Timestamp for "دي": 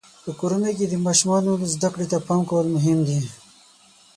3.07-3.19